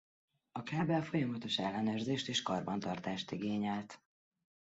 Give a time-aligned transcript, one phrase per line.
[0.51, 4.01] A kábel folyamatos ellenőrzést és karbantartást igényelt.